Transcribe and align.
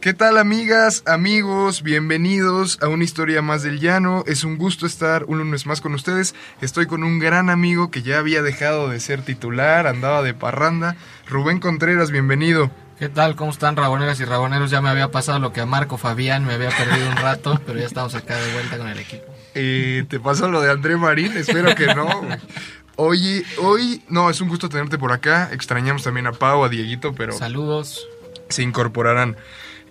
¿Qué 0.00 0.14
tal 0.14 0.38
amigas, 0.38 1.02
amigos? 1.06 1.82
Bienvenidos 1.82 2.78
a 2.80 2.86
una 2.86 3.02
historia 3.02 3.42
más 3.42 3.64
del 3.64 3.80
llano. 3.80 4.22
Es 4.28 4.44
un 4.44 4.56
gusto 4.56 4.86
estar 4.86 5.24
un 5.24 5.38
lunes 5.38 5.66
más 5.66 5.80
con 5.80 5.92
ustedes. 5.92 6.36
Estoy 6.60 6.86
con 6.86 7.02
un 7.02 7.18
gran 7.18 7.50
amigo 7.50 7.90
que 7.90 8.02
ya 8.02 8.18
había 8.18 8.40
dejado 8.42 8.88
de 8.88 9.00
ser 9.00 9.22
titular, 9.22 9.88
andaba 9.88 10.22
de 10.22 10.34
parranda. 10.34 10.94
Rubén 11.26 11.58
Contreras, 11.58 12.12
bienvenido. 12.12 12.70
¿Qué 13.00 13.08
tal? 13.08 13.34
¿Cómo 13.34 13.50
están 13.50 13.74
raboneras 13.74 14.20
y 14.20 14.24
raboneros? 14.24 14.70
Ya 14.70 14.80
me 14.80 14.88
había 14.88 15.10
pasado 15.10 15.40
lo 15.40 15.52
que 15.52 15.62
a 15.62 15.66
Marco 15.66 15.98
Fabián, 15.98 16.44
me 16.44 16.52
había 16.54 16.70
perdido 16.70 17.10
un 17.10 17.16
rato, 17.16 17.60
pero 17.66 17.80
ya 17.80 17.86
estamos 17.86 18.14
acá 18.14 18.36
de 18.36 18.52
vuelta 18.52 18.78
con 18.78 18.88
el 18.88 18.98
equipo. 19.00 19.24
Eh, 19.54 20.04
¿Te 20.08 20.20
pasó 20.20 20.48
lo 20.48 20.60
de 20.60 20.70
André 20.70 20.96
Marín? 20.96 21.36
Espero 21.36 21.74
que 21.74 21.86
no. 21.94 22.08
Oye, 22.94 23.44
hoy, 23.62 24.02
no, 24.08 24.30
es 24.30 24.40
un 24.40 24.48
gusto 24.48 24.68
tenerte 24.68 24.96
por 24.96 25.10
acá. 25.10 25.50
Extrañamos 25.52 26.04
también 26.04 26.28
a 26.28 26.32
Pau, 26.32 26.64
a 26.64 26.68
Dieguito, 26.68 27.14
pero 27.14 27.32
Saludos. 27.32 28.06
se 28.48 28.62
incorporarán. 28.62 29.36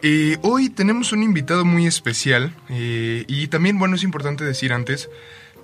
Eh, 0.01 0.37
hoy 0.43 0.69
tenemos 0.69 1.11
un 1.11 1.23
invitado 1.23 1.65
muy 1.65 1.87
especial 1.87 2.53
eh, 2.69 3.25
y 3.27 3.47
también, 3.47 3.79
bueno, 3.79 3.95
es 3.95 4.03
importante 4.03 4.43
decir 4.43 4.73
antes 4.73 5.09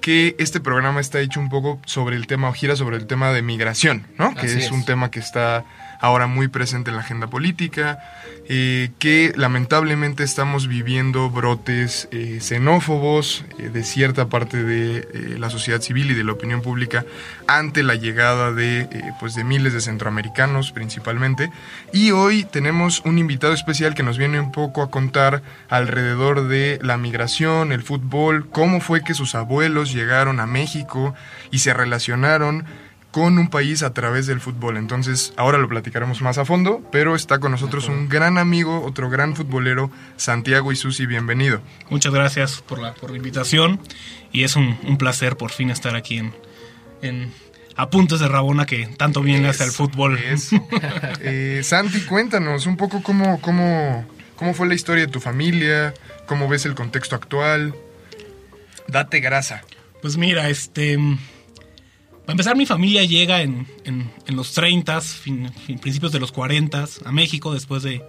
que 0.01 0.35
este 0.37 0.59
programa 0.59 0.99
está 0.99 1.21
hecho 1.21 1.39
un 1.39 1.49
poco 1.49 1.79
sobre 1.85 2.17
el 2.17 2.27
tema, 2.27 2.49
o 2.49 2.53
gira 2.53 2.75
sobre 2.75 2.97
el 2.97 3.07
tema 3.07 3.31
de 3.31 3.41
migración, 3.41 4.07
¿no? 4.17 4.35
Que 4.35 4.47
es. 4.47 4.69
un 4.69 4.83
tema 4.83 5.09
que 5.09 5.19
está 5.19 5.65
ahora 6.03 6.27
muy 6.27 6.49
presente 6.49 6.89
en 6.89 6.97
la 6.97 7.01
agenda 7.01 7.27
política, 7.27 7.97
eh, 8.49 8.91
que 8.99 9.31
lamentablemente 9.37 10.25
estamos 10.25 10.67
viviendo 10.67 11.29
brotes 11.29 12.09
eh, 12.11 12.39
xenófobos 12.41 13.45
eh, 13.57 13.69
de 13.69 13.83
cierta 13.85 14.27
parte 14.27 14.65
de 14.65 15.39
la 15.39 15.49
sociedad 15.49 15.79
civil 15.79 16.11
y 16.11 16.13
de 16.13 16.25
la 16.25 16.33
opinión 16.33 16.61
pública 16.61 17.05
ante 17.47 17.83
la 17.83 17.95
llegada 17.95 18.51
de, 18.51 19.13
pues 19.21 19.33
de 19.35 19.45
miles 19.45 19.71
de 19.71 19.79
centroamericanos 19.79 20.73
principalmente. 20.73 21.51
Y 21.93 22.11
hoy 22.11 22.43
tenemos 22.43 23.01
un 23.05 23.17
invitado 23.17 23.53
especial 23.53 23.95
que 23.95 24.03
nos 24.03 24.17
viene 24.17 24.41
un 24.41 24.51
poco 24.51 24.81
a 24.81 24.91
contar 24.91 25.41
alrededor 25.69 26.49
de 26.49 26.79
la 26.81 26.97
migración, 26.97 27.71
el 27.71 27.81
fútbol, 27.81 28.49
cómo 28.49 28.81
fue 28.81 29.05
que 29.05 29.13
sus 29.13 29.35
abuelos 29.35 29.93
llegaron 29.93 30.41
a 30.41 30.47
México 30.47 31.15
y 31.49 31.59
se 31.59 31.73
relacionaron 31.73 32.65
con 33.13 33.37
un 33.37 33.47
país 33.47 33.83
a 33.83 33.93
través 33.93 34.25
del 34.25 34.41
fútbol. 34.41 34.75
Entonces, 34.75 35.33
ahora 35.37 35.59
lo 35.59 35.69
platicaremos 35.69 36.23
más 36.23 36.39
a 36.39 36.45
fondo, 36.45 36.81
pero 36.91 37.15
está 37.15 37.37
con 37.37 37.51
nosotros 37.51 37.87
un 37.87 38.09
gran 38.09 38.39
amigo, 38.39 38.83
otro 38.83 39.07
gran 39.07 39.35
futbolero, 39.35 39.91
Santiago 40.17 40.71
Isusi, 40.71 41.05
bienvenido. 41.05 41.61
Muchas 41.91 42.11
gracias 42.11 42.63
por 42.63 42.79
la, 42.79 42.95
por 42.95 43.11
la 43.11 43.17
invitación 43.17 43.79
y 44.31 44.43
es 44.43 44.55
un, 44.55 44.79
un 44.87 44.97
placer 44.97 45.37
por 45.37 45.51
fin 45.51 45.69
estar 45.69 45.95
aquí 45.95 46.17
en, 46.17 46.33
en 47.03 47.31
Apuntes 47.75 48.19
de 48.19 48.27
Rabona 48.27 48.65
que 48.65 48.87
tanto 48.97 49.21
bien 49.21 49.43
le 49.43 49.49
hace 49.49 49.61
al 49.61 49.69
Eso, 49.69 49.77
fútbol. 49.85 50.17
eso. 50.17 50.55
Eh, 51.21 51.61
Santi, 51.63 52.01
cuéntanos 52.01 52.65
un 52.65 52.77
poco 52.77 53.03
cómo, 53.03 53.39
cómo, 53.41 54.07
cómo 54.35 54.55
fue 54.55 54.67
la 54.67 54.73
historia 54.73 55.05
de 55.05 55.11
tu 55.11 55.19
familia, 55.19 55.93
cómo 56.25 56.47
ves 56.49 56.65
el 56.65 56.73
contexto 56.73 57.15
actual. 57.15 57.75
Date 58.87 59.19
grasa. 59.19 59.61
Pues 60.01 60.17
mira, 60.17 60.49
este... 60.49 60.97
Para 62.25 62.33
empezar, 62.33 62.55
mi 62.55 62.65
familia 62.65 63.03
llega 63.03 63.41
en, 63.41 63.67
en- 63.85 64.11
los 64.35 64.53
30, 64.53 65.01
fin- 65.01 65.51
principios 65.81 66.11
de 66.11 66.19
los 66.19 66.31
40 66.31 66.85
a 67.05 67.11
México 67.11 67.53
después 67.53 67.83
de, 67.83 68.01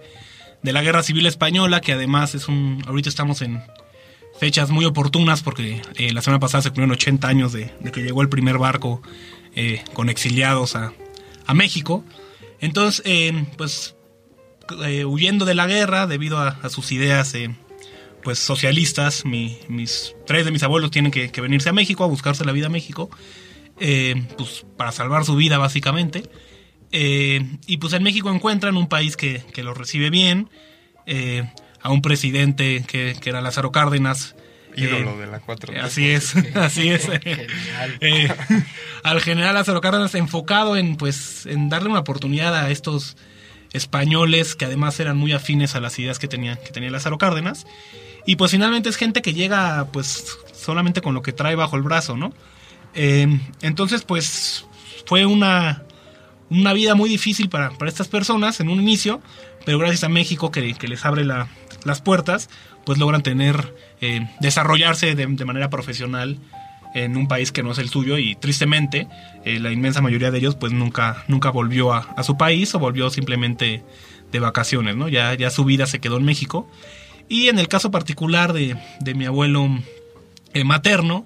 de 0.63 0.73
la 0.73 0.81
Guerra 0.81 1.03
Civil 1.03 1.25
Española, 1.25 1.81
que 1.81 1.93
además 1.93 2.33
es 2.33 2.47
un... 2.47 2.81
Ahorita 2.87 3.09
estamos 3.09 3.41
en 3.41 3.61
fechas 4.39 4.69
muy 4.69 4.85
oportunas 4.85 5.43
porque 5.43 5.81
eh, 5.95 6.13
la 6.13 6.21
semana 6.21 6.39
pasada 6.39 6.61
se 6.61 6.69
cumplieron 6.69 6.91
80 6.91 7.27
años 7.27 7.51
de, 7.53 7.73
de 7.81 7.91
que 7.91 8.01
llegó 8.03 8.21
el 8.21 8.29
primer 8.29 8.57
barco 8.57 9.01
eh, 9.55 9.83
con 9.93 10.09
exiliados 10.09 10.75
a, 10.75 10.93
a 11.45 11.53
México. 11.53 12.03
Entonces, 12.61 13.01
eh, 13.05 13.45
pues 13.57 13.95
huyendo 15.05 15.45
de 15.45 15.53
la 15.55 15.67
guerra 15.67 16.07
debido 16.07 16.39
a, 16.39 16.69
sus 16.69 16.91
ideas 16.91 17.33
pues 18.23 18.39
socialistas, 18.39 19.25
mi- 19.25 19.57
mis 19.67 20.15
tres 20.25 20.45
de 20.45 20.51
mis 20.51 20.63
abuelos 20.63 20.89
tienen 20.89 21.11
que, 21.11 21.31
que 21.31 21.41
venirse 21.41 21.69
a 21.69 21.73
México 21.73 22.03
a 22.03 22.07
buscarse 22.07 22.43
la 22.45 22.51
vida 22.53 22.65
a 22.67 22.69
México, 22.69 23.11
eh, 23.79 24.27
pues 24.37 24.65
para 24.77 24.91
salvar 24.91 25.25
su 25.25 25.35
vida 25.35 25.57
básicamente. 25.57 26.23
Eh, 26.91 27.43
y 27.67 27.77
pues 27.77 27.93
en 27.93 28.03
México 28.03 28.31
encuentran 28.31 28.77
un 28.77 28.87
país 28.87 29.17
que, 29.17 29.43
que 29.53 29.63
los 29.63 29.77
recibe 29.77 30.09
bien, 30.09 30.49
eh, 31.05 31.49
a 31.81 31.91
un 31.91 32.01
presidente 32.01 32.83
que, 32.87 33.15
que 33.19 33.29
era 33.29 33.41
Lázaro 33.41 33.71
Cárdenas. 33.71 34.35
Ídolo 34.75 35.11
eh, 35.11 35.17
de 35.17 35.27
la 35.27 35.39
4 35.39 35.73
Así 35.83 36.09
es, 36.09 36.35
así 36.55 36.89
es. 36.89 37.07
Genial. 37.23 37.97
Eh, 38.01 38.27
al 39.03 39.21
general 39.21 39.53
Lázaro 39.53 39.81
Cárdenas 39.81 40.15
enfocado 40.15 40.77
en 40.77 40.95
pues 40.95 41.45
en 41.45 41.69
darle 41.69 41.89
una 41.89 41.99
oportunidad 41.99 42.55
a 42.55 42.71
estos 42.71 43.17
españoles 43.71 44.55
que 44.55 44.65
además 44.65 44.99
eran 44.99 45.15
muy 45.15 45.31
afines 45.31 45.75
a 45.75 45.79
las 45.79 45.99
ideas 45.99 46.17
que 46.17 46.27
tenía, 46.27 46.55
que 46.55 46.71
tenía 46.71 46.89
Lázaro 46.89 47.17
Cárdenas. 47.17 47.67
Y 48.25 48.37
pues 48.37 48.51
finalmente 48.51 48.89
es 48.89 48.95
gente 48.95 49.21
que 49.21 49.33
llega 49.33 49.87
pues 49.93 50.25
solamente 50.53 51.01
con 51.01 51.13
lo 51.13 51.21
que 51.21 51.33
trae 51.33 51.55
bajo 51.55 51.75
el 51.75 51.83
brazo, 51.83 52.17
¿no? 52.17 52.33
Eh, 52.95 53.39
entonces 53.61 54.03
pues 54.03 54.65
fue 55.05 55.25
una, 55.25 55.83
una 56.49 56.73
vida 56.73 56.95
muy 56.95 57.09
difícil 57.09 57.49
para, 57.49 57.71
para 57.71 57.89
estas 57.89 58.07
personas 58.07 58.59
en 58.59 58.69
un 58.69 58.79
inicio, 58.81 59.21
pero 59.65 59.77
gracias 59.79 60.03
a 60.03 60.09
México 60.09 60.51
que, 60.51 60.61
les 60.87 61.05
abre 61.05 61.25
la- 61.25 61.47
las 61.83 62.01
puertas, 62.01 62.49
pues 62.85 62.97
logran 62.97 63.21
tener, 63.23 63.75
eh, 64.01 64.27
desarrollarse 64.39 65.15
de, 65.15 65.27
manera 65.45 65.69
profesional 65.69 66.39
en 66.93 67.17
un 67.17 67.27
país 67.27 67.51
que 67.51 67.61
no 67.61 67.71
es 67.73 67.77
el 67.77 67.89
suyo 67.89 68.17
y 68.17 68.35
tristemente 68.35 69.07
eh, 69.43 69.59
la 69.59 69.71
inmensa 69.71 70.01
mayoría 70.01 70.31
de 70.31 70.37
ellos 70.37 70.55
pues 70.55 70.71
nunca, 70.71 71.25
nunca 71.27 71.49
volvió 71.49 71.93
a, 71.93 71.99
a 72.15 72.23
su 72.23 72.37
país 72.37 72.73
o 72.73 72.79
volvió 72.79 73.09
simplemente 73.09 73.83
de 74.31 74.39
vacaciones, 74.39 74.95
¿no? 74.95 75.09
Ya, 75.09 75.33
ya 75.35 75.49
su 75.49 75.65
vida 75.65 75.85
se 75.87 75.99
quedó 75.99 76.17
en 76.17 76.23
México. 76.25 76.69
Y 77.27 77.49
en 77.49 77.59
el 77.59 77.67
caso 77.67 77.91
particular 77.91 78.53
de, 78.53 78.77
de 79.01 79.13
mi 79.13 79.25
abuelo 79.25 79.67
eh, 80.53 80.63
materno, 80.63 81.25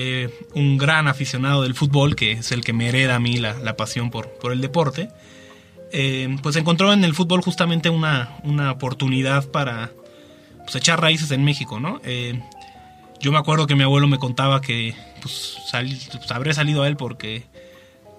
eh, 0.00 0.28
un 0.54 0.78
gran 0.78 1.08
aficionado 1.08 1.62
del 1.62 1.74
fútbol, 1.74 2.14
que 2.14 2.32
es 2.32 2.52
el 2.52 2.62
que 2.62 2.72
me 2.72 2.88
hereda 2.88 3.16
a 3.16 3.18
mí 3.18 3.36
la, 3.38 3.54
la 3.58 3.76
pasión 3.76 4.10
por, 4.10 4.28
por 4.38 4.52
el 4.52 4.60
deporte, 4.60 5.08
eh, 5.92 6.36
pues 6.42 6.54
encontró 6.56 6.92
en 6.92 7.02
el 7.02 7.14
fútbol 7.14 7.40
justamente 7.42 7.90
una, 7.90 8.36
una 8.44 8.70
oportunidad 8.70 9.50
para 9.50 9.90
pues, 10.64 10.76
echar 10.76 11.00
raíces 11.00 11.30
en 11.32 11.42
México, 11.44 11.80
¿no? 11.80 12.00
Eh, 12.04 12.40
yo 13.20 13.32
me 13.32 13.38
acuerdo 13.38 13.66
que 13.66 13.74
mi 13.74 13.82
abuelo 13.82 14.06
me 14.06 14.18
contaba 14.18 14.60
que 14.60 14.94
pues, 15.20 15.56
sal- 15.68 15.98
pues, 16.12 16.30
habré 16.30 16.54
salido 16.54 16.82
a 16.84 16.88
él 16.88 16.96
porque 16.96 17.42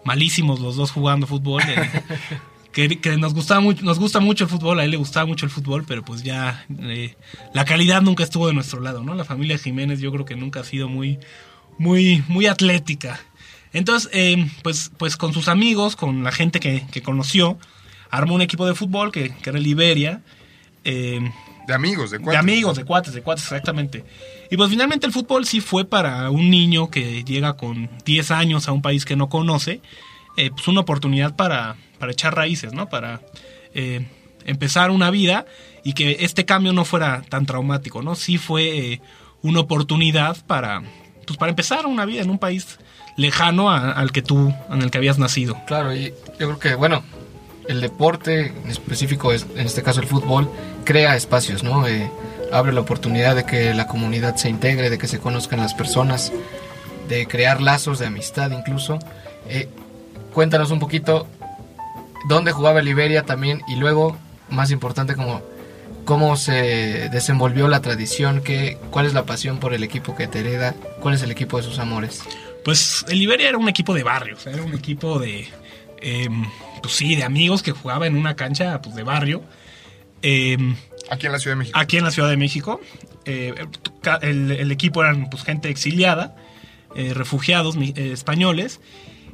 malísimos 0.03 0.59
los 0.59 0.75
dos 0.75 0.91
jugando 0.91 1.27
fútbol. 1.27 1.61
que, 2.73 2.99
que 2.99 3.17
nos 3.17 3.33
gustaba 3.33 3.61
mucho, 3.61 3.83
nos 3.85 3.99
gusta 3.99 4.19
mucho 4.19 4.43
el 4.43 4.49
fútbol, 4.49 4.79
a 4.79 4.83
él 4.83 4.91
le 4.91 4.97
gustaba 4.97 5.25
mucho 5.25 5.45
el 5.45 5.51
fútbol, 5.51 5.85
pero 5.87 6.03
pues 6.03 6.23
ya 6.23 6.65
eh, 6.81 7.15
la 7.53 7.63
calidad 7.65 8.01
nunca 8.01 8.23
estuvo 8.23 8.47
de 8.47 8.53
nuestro 8.53 8.79
lado, 8.81 9.01
¿no? 9.03 9.15
La 9.15 9.23
familia 9.25 9.57
Jiménez 9.57 9.99
yo 10.01 10.11
creo 10.11 10.25
que 10.25 10.35
nunca 10.35 10.59
ha 10.59 10.63
sido 10.63 10.87
muy, 10.87 11.17
muy, 11.79 12.23
muy 12.27 12.45
atlética. 12.45 13.19
Entonces, 13.73 14.09
eh, 14.13 14.47
pues, 14.63 14.91
pues 14.97 15.17
con 15.17 15.33
sus 15.33 15.47
amigos, 15.47 15.95
con 15.95 16.23
la 16.23 16.31
gente 16.31 16.59
que, 16.59 16.85
que 16.91 17.01
conoció, 17.01 17.57
armó 18.11 18.35
un 18.35 18.41
equipo 18.41 18.67
de 18.67 18.75
fútbol 18.75 19.11
que, 19.11 19.33
que 19.35 19.49
era 19.49 19.57
el 19.59 19.65
Iberia. 19.67 20.21
eh, 20.83 21.31
De 21.67 21.73
amigos, 21.73 22.11
de 22.11 22.17
de 22.17 22.23
cuatro. 22.23 22.39
amigos, 22.39 22.77
de 22.77 22.85
cuates, 22.85 23.13
de 23.13 23.21
cuates, 23.21 23.43
exactamente. 23.45 24.03
Y 24.51 24.57
pues 24.57 24.69
finalmente 24.69 25.05
el 25.05 25.13
fútbol 25.13 25.45
sí 25.45 25.61
fue 25.61 25.85
para 25.85 26.29
un 26.31 26.49
niño 26.49 26.89
que 26.89 27.23
llega 27.23 27.53
con 27.57 27.89
10 28.05 28.31
años 28.31 28.67
a 28.67 28.71
un 28.71 28.81
país 28.81 29.05
que 29.05 29.15
no 29.15 29.29
conoce, 29.29 29.81
eh, 30.37 30.49
pues 30.49 30.67
una 30.67 30.81
oportunidad 30.81 31.35
para, 31.35 31.75
para 31.99 32.11
echar 32.11 32.35
raíces, 32.35 32.73
¿no? 32.73 32.89
Para 32.89 33.21
eh, 33.75 34.07
empezar 34.45 34.89
una 34.89 35.11
vida 35.11 35.45
y 35.83 35.93
que 35.93 36.17
este 36.21 36.45
cambio 36.45 36.73
no 36.73 36.85
fuera 36.85 37.21
tan 37.29 37.45
traumático, 37.45 38.01
¿no? 38.01 38.15
Sí 38.15 38.39
fue 38.39 38.93
eh, 38.93 39.01
una 39.43 39.59
oportunidad 39.59 40.43
para, 40.47 40.81
pues 41.29 41.37
para 41.39 41.49
empezar 41.51 41.85
una 41.85 42.05
vida 42.05 42.21
en 42.21 42.29
un 42.29 42.37
país 42.39 42.77
lejano 43.15 43.69
a- 43.71 43.91
al 43.93 44.11
que 44.11 44.21
tú, 44.21 44.53
en 44.69 44.81
el 44.81 44.91
que 44.91 44.97
habías 44.97 45.17
nacido. 45.17 45.57
Claro, 45.67 45.95
y 45.95 46.13
yo 46.39 46.47
creo 46.47 46.59
que, 46.59 46.75
bueno, 46.75 47.03
el 47.67 47.81
deporte, 47.81 48.47
en 48.63 48.69
específico, 48.69 49.31
es- 49.31 49.45
en 49.55 49.65
este 49.65 49.83
caso 49.83 50.01
el 50.01 50.07
fútbol, 50.07 50.49
crea 50.83 51.15
espacios, 51.15 51.63
¿no? 51.63 51.87
Eh, 51.87 52.09
abre 52.51 52.73
la 52.73 52.81
oportunidad 52.81 53.35
de 53.35 53.45
que 53.45 53.73
la 53.73 53.87
comunidad 53.87 54.35
se 54.35 54.49
integre, 54.49 54.89
de 54.89 54.97
que 54.97 55.07
se 55.07 55.19
conozcan 55.19 55.59
las 55.59 55.73
personas, 55.73 56.31
de 57.07 57.27
crear 57.27 57.61
lazos 57.61 57.99
de 57.99 58.07
amistad 58.07 58.51
incluso. 58.51 58.97
Eh, 59.47 59.69
cuéntanos 60.33 60.71
un 60.71 60.79
poquito 60.79 61.27
dónde 62.27 62.51
jugaba 62.51 62.79
el 62.79 62.87
Iberia 62.87 63.23
también 63.23 63.61
y 63.67 63.75
luego, 63.75 64.17
más 64.49 64.71
importante, 64.71 65.15
como 65.15 65.41
cómo 66.05 66.37
se 66.37 67.09
desenvolvió 67.11 67.67
la 67.67 67.81
tradición, 67.81 68.41
qué, 68.41 68.79
cuál 68.89 69.05
es 69.05 69.13
la 69.13 69.23
pasión 69.25 69.59
por 69.59 69.75
el 69.75 69.83
equipo 69.83 70.15
que 70.15 70.27
te 70.27 70.39
hereda, 70.39 70.73
cuál 70.99 71.15
es 71.15 71.21
el 71.21 71.31
equipo 71.31 71.57
de 71.57 71.63
sus 71.63 71.79
amores. 71.79 72.21
Pues 72.63 73.05
el 73.09 73.21
Iberia 73.21 73.49
era 73.49 73.57
un 73.57 73.69
equipo 73.69 73.93
de 73.93 74.03
barrio, 74.03 74.35
o 74.35 74.39
sea, 74.39 74.53
era 74.53 74.63
un 74.63 74.73
equipo 74.73 75.17
de, 75.19 75.47
em, 76.01 76.45
pues 76.81 76.93
sí, 76.93 77.15
de 77.15 77.23
amigos 77.23 77.63
que 77.63 77.71
jugaba 77.71 78.05
en 78.07 78.15
una 78.17 78.35
cancha 78.35 78.81
pues, 78.81 78.95
de 78.95 79.03
barrio. 79.03 79.43
Em, 80.21 80.75
Aquí 81.09 81.25
en 81.25 81.31
la 81.31 81.39
Ciudad 81.39 81.55
de 81.55 81.59
México. 81.59 81.79
aquí 81.79 81.97
en 81.97 82.03
la 82.03 82.11
Ciudad 82.11 82.29
de 82.29 82.37
México. 82.37 82.81
Eh, 83.25 83.53
el, 84.21 84.51
el 84.51 84.71
equipo 84.71 85.01
eran 85.03 85.29
pues, 85.29 85.43
gente 85.43 85.69
exiliada, 85.69 86.35
eh, 86.95 87.13
refugiados 87.13 87.75
eh, 87.77 88.11
españoles. 88.13 88.79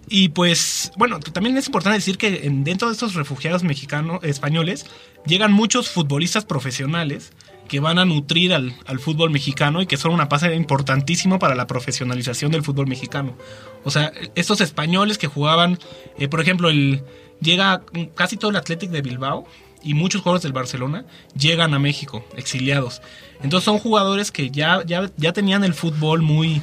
Y 0.07 0.29
pues, 0.29 0.91
bueno, 0.97 1.19
también 1.19 1.57
es 1.57 1.65
importante 1.65 1.97
decir 1.97 2.17
que 2.19 2.41
en- 2.45 2.63
dentro 2.63 2.87
de 2.89 2.93
estos 2.93 3.15
refugiados 3.15 3.63
mexicanos, 3.63 4.23
españoles, 4.23 4.85
llegan 5.25 5.51
muchos 5.51 5.89
futbolistas 5.89 6.45
profesionales 6.45 7.31
que 7.67 7.79
van 7.79 7.99
a 7.99 8.05
nutrir 8.05 8.53
al, 8.53 8.75
al 8.85 8.99
fútbol 8.99 9.31
mexicano 9.31 9.81
y 9.81 9.87
que 9.87 9.97
son 9.97 10.11
una 10.13 10.29
pase 10.29 10.53
importantísimo 10.55 11.39
para 11.39 11.55
la 11.55 11.67
profesionalización 11.67 12.51
del 12.51 12.63
fútbol 12.63 12.87
mexicano. 12.87 13.35
O 13.83 13.91
sea, 13.91 14.11
estos 14.35 14.61
españoles 14.61 15.17
que 15.17 15.27
jugaban, 15.27 15.79
eh, 16.17 16.27
por 16.27 16.41
ejemplo, 16.41 16.69
el, 16.69 17.03
llega 17.41 17.83
casi 18.15 18.37
todo 18.37 18.51
el 18.51 18.57
Athletic 18.57 18.89
de 18.89 19.01
Bilbao 19.01 19.45
y 19.83 19.93
muchos 19.93 20.21
jugadores 20.21 20.43
del 20.43 20.53
Barcelona 20.53 21.05
llegan 21.37 21.73
a 21.73 21.79
México, 21.79 22.25
exiliados. 22.35 23.01
Entonces 23.41 23.65
son 23.65 23.77
jugadores 23.77 24.31
que 24.31 24.49
ya, 24.49 24.83
ya, 24.85 25.11
ya 25.17 25.33
tenían 25.33 25.63
el 25.63 25.73
fútbol 25.73 26.21
muy, 26.21 26.61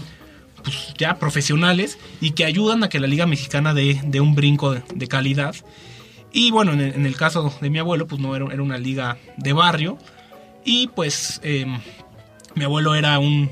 pues, 0.63 0.95
ya 0.99 1.19
profesionales 1.19 1.99
y 2.21 2.33
que 2.33 2.45
ayudan 2.45 2.83
a 2.83 2.89
que 2.89 3.01
la 3.01 3.07
Liga 3.07 3.27
Mexicana 3.27 3.75
dé, 3.75 4.01
dé 4.05 4.21
un 4.21 4.35
brinco 4.35 4.73
de, 4.73 4.83
de 4.95 5.07
calidad. 5.07 5.55
Y 6.33 6.51
bueno, 6.51 6.73
en 6.73 6.81
el, 6.81 6.95
en 6.95 7.07
el 7.07 7.17
caso 7.17 7.53
de 7.61 7.71
mi 7.71 7.79
abuelo, 7.79 8.07
pues 8.07 8.21
no 8.21 8.35
era, 8.35 8.47
era 8.53 8.63
una 8.63 8.79
liga 8.79 9.19
de 9.37 9.53
barrio. 9.53 9.99
Y 10.65 10.89
pues 10.89 11.41
eh, 11.43 11.67
mi 12.55 12.65
abuelo 12.65 12.95
era 12.95 13.19
un... 13.19 13.51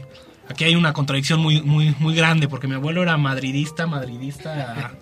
Aquí 0.49 0.65
hay 0.65 0.75
una 0.75 0.93
contradicción 0.93 1.39
muy, 1.41 1.63
muy, 1.63 1.95
muy 2.01 2.15
grande, 2.15 2.49
porque 2.49 2.67
mi 2.67 2.75
abuelo 2.75 3.03
era 3.03 3.17
madridista, 3.17 3.87
madridista 3.87 4.93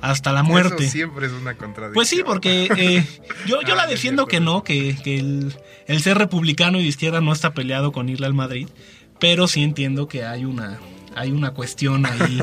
hasta 0.00 0.32
la 0.32 0.42
muerte. 0.42 0.84
Eso 0.84 0.92
siempre 0.92 1.26
es 1.26 1.32
una 1.32 1.54
contradicción. 1.54 1.92
Pues 1.94 2.08
sí, 2.08 2.22
porque 2.24 2.70
eh, 2.76 3.04
yo, 3.46 3.60
yo 3.60 3.74
Ah, 3.74 3.76
la 3.76 3.84
sí, 3.84 3.90
defiendo 3.90 4.26
que 4.26 4.40
no, 4.40 4.64
que, 4.64 4.96
que 4.96 5.18
el, 5.18 5.54
el 5.86 6.00
ser 6.00 6.16
republicano 6.16 6.78
y 6.78 6.82
de 6.82 6.88
izquierda 6.88 7.20
no 7.20 7.32
está 7.32 7.52
peleado 7.52 7.92
con 7.92 8.08
irle 8.08 8.26
al 8.26 8.32
Madrid, 8.32 8.68
pero 9.18 9.48
sí 9.48 9.62
entiendo 9.62 10.08
que 10.08 10.24
hay 10.24 10.46
una 10.46 10.78
hay 11.16 11.32
una 11.32 11.50
cuestión 11.52 12.06
ahí 12.06 12.42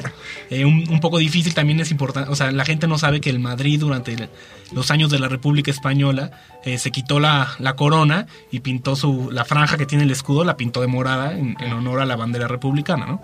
eh, 0.50 0.66
un, 0.66 1.00
poco 1.00 1.20
difícil 1.20 1.54
también 1.54 1.80
es 1.80 1.92
importante 1.92 2.30
o 2.32 2.36
sea 2.36 2.52
la 2.52 2.66
gente 2.66 2.88
no 2.88 2.98
sabe 2.98 3.22
que 3.22 3.30
el 3.30 3.40
Madrid 3.40 3.80
durante 3.80 4.30
los 4.72 4.92
años 4.92 5.10
de 5.12 5.20
la 5.20 5.30
República 5.30 5.72
Española 5.72 6.32
eh, 6.66 6.78
se 6.78 6.92
quitó 6.92 7.20
la, 7.20 7.56
la 7.60 7.76
corona 7.76 8.28
y 8.52 8.60
pintó 8.62 8.96
su 8.96 9.30
la 9.32 9.46
franja 9.46 9.78
que 9.78 9.86
tiene 9.86 10.04
el 10.04 10.12
escudo 10.12 10.44
la 10.44 10.58
pintó 10.58 10.82
de 10.82 10.88
morada 10.88 11.38
en, 11.38 11.56
honor 11.72 12.02
a 12.02 12.06
la 12.06 12.16
bandera 12.16 12.48
republicana 12.48 13.06
no 13.06 13.22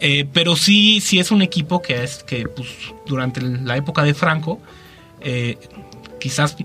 Eh, 0.00 0.26
pero 0.32 0.54
sí 0.54 1.00
sí 1.00 1.18
es 1.18 1.32
un 1.32 1.42
equipo 1.42 1.82
que 1.82 2.04
es 2.04 2.22
que 2.22 2.46
pues, 2.46 2.68
durante 3.04 3.40
la 3.40 3.76
época 3.76 4.04
de 4.04 4.14
Franco 4.14 4.60
quizás 6.20 6.56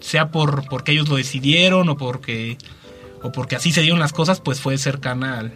sea 0.00 0.30
por 0.30 0.66
porque 0.70 0.92
ellos 0.92 1.08
lo 1.08 1.16
decidieron 1.16 1.86
o 1.90 1.96
porque 1.98 2.56
o 3.22 3.32
porque 3.32 3.56
así 3.56 3.72
se 3.72 3.82
dieron 3.82 3.98
las 3.98 4.12
cosas, 4.12 4.40
pues 4.40 4.60
fue 4.60 4.78
cercana 4.78 5.38
al, 5.38 5.52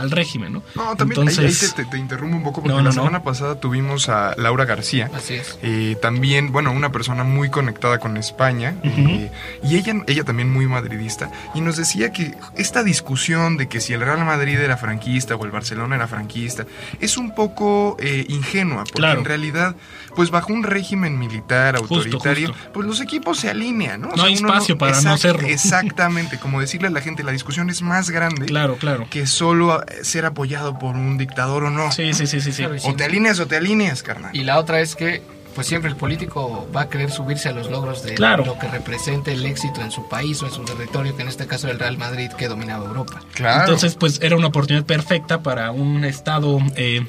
al 0.00 0.10
régimen, 0.10 0.52
¿no? 0.54 0.62
No, 0.74 0.96
también 0.96 1.20
ahí- 1.22 1.28
ahí, 1.28 1.34
Entonces, 1.36 1.74
te, 1.74 1.84
te- 1.84 1.90
te 1.90 1.98
interrumpo 1.98 2.36
un 2.36 2.42
poco 2.42 2.62
porque 2.62 2.68
No, 2.70 2.76
no, 2.78 2.82
la 2.82 2.88
no. 2.90 2.92
semana 2.94 3.22
pasada 3.22 3.60
tuvimos 3.60 4.08
a 4.08 4.34
Laura 4.36 4.64
García. 4.64 5.10
Así 5.14 5.34
es. 5.34 5.58
Eh, 5.62 5.96
también, 6.00 6.52
bueno, 6.52 6.72
una 6.72 6.90
persona 6.92 7.24
muy 7.24 7.50
conectada 7.50 7.98
con 7.98 8.16
España 8.16 8.74
eh, 8.82 9.30
y 9.62 9.76
ella, 9.76 9.94
ella 10.06 10.24
también 10.24 10.50
muy 10.52 10.66
madridista 10.66 11.30
y 11.54 11.60
nos 11.60 11.76
decía 11.76 12.12
que 12.12 12.34
esta 12.56 12.82
discusión 12.82 13.56
de 13.56 13.68
que 13.68 13.80
si 13.80 13.92
el 13.92 14.00
Real 14.00 14.24
Madrid 14.24 14.58
era 14.58 14.76
franquista 14.76 15.36
o 15.36 15.44
el 15.44 15.50
Barcelona 15.50 15.96
era 15.96 16.06
franquista 16.08 16.66
es 17.00 17.16
un 17.16 17.34
poco 17.34 17.96
eh, 18.00 18.24
ingenua 18.28 18.84
porque 18.84 18.92
Claro. 19.00 19.20
en 19.20 19.24
realidad, 19.24 19.76
pues 20.14 20.30
bajo 20.30 20.52
un 20.52 20.62
régimen 20.62 21.18
militar 21.18 21.76
autoritario, 21.76 22.48
justo. 22.48 22.70
pues 22.72 22.86
los 22.86 23.00
equipos 23.00 23.38
se 23.38 23.48
alinean, 23.50 24.00
¿no? 24.02 24.08
O 24.08 24.16
No 24.16 24.24
hay 24.24 24.34
espacio 24.34 24.76
para 24.78 25.00
no 25.00 25.16
serlo. 25.16 25.46
Exactamente, 25.48 26.38
como 26.38 26.60
decirle 26.60 26.88
a 26.88 26.90
la 26.90 27.00
gente, 27.00 27.22
la 27.22 27.32
discusión 27.32 27.70
es 27.70 27.82
más 27.82 28.10
grande 28.10 28.46
claro, 28.46 28.76
claro. 28.76 29.06
que 29.10 29.26
solo 29.26 29.82
ser 30.02 30.24
apoyado 30.26 30.78
por 30.78 30.96
un 30.96 31.18
dictador 31.18 31.64
o 31.64 31.70
no. 31.70 31.90
Sí, 31.92 32.12
sí, 32.14 32.26
sí, 32.26 32.40
sí, 32.40 32.52
sí. 32.52 32.64
O 32.84 32.94
te 32.94 33.04
alineas 33.04 33.38
o 33.40 33.46
te 33.46 33.56
alineas, 33.56 34.02
carnal. 34.02 34.34
Y 34.34 34.44
la 34.44 34.58
otra 34.58 34.80
es 34.80 34.94
que 34.96 35.22
pues 35.54 35.66
siempre 35.66 35.90
el 35.90 35.96
político 35.96 36.68
va 36.74 36.82
a 36.82 36.88
querer 36.88 37.10
subirse 37.10 37.48
a 37.48 37.52
los 37.52 37.68
logros 37.70 38.04
de 38.04 38.14
Claro. 38.14 38.44
lo 38.44 38.56
que 38.58 38.68
represente 38.68 39.32
el 39.32 39.44
éxito 39.44 39.82
en 39.82 39.90
su 39.90 40.08
país 40.08 40.40
o 40.42 40.46
en 40.46 40.52
su 40.52 40.64
territorio, 40.64 41.16
que 41.16 41.22
en 41.22 41.28
este 41.28 41.46
caso 41.48 41.66
era 41.66 41.74
el 41.74 41.80
Real 41.80 41.98
Madrid 41.98 42.30
que 42.30 42.46
dominaba 42.46 42.86
Europa. 42.86 43.20
Claro. 43.34 43.62
Entonces, 43.62 43.96
pues 43.96 44.20
era 44.22 44.36
una 44.36 44.46
oportunidad 44.46 44.86
perfecta 44.86 45.42
para 45.42 45.72
un 45.72 46.04
estado, 46.04 46.60
eh, 46.76 47.04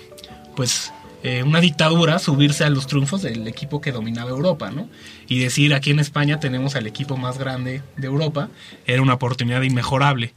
pues 0.55 0.91
eh, 1.23 1.43
una 1.43 1.61
dictadura, 1.61 2.17
subirse 2.17 2.63
a 2.63 2.71
los 2.71 2.87
triunfos 2.87 3.21
del 3.21 3.47
equipo 3.47 3.79
que 3.79 3.91
dominaba 3.91 4.31
Europa, 4.31 4.71
¿no? 4.71 4.89
Y 5.27 5.37
decir, 5.37 5.75
aquí 5.75 5.91
en 5.91 5.99
España 5.99 6.39
tenemos 6.39 6.75
al 6.75 6.87
equipo 6.87 7.17
más 7.17 7.37
grande 7.37 7.83
de 7.95 8.07
Europa, 8.07 8.49
era 8.87 9.03
una 9.03 9.13
oportunidad 9.13 9.61
inmejorable. 9.61 10.33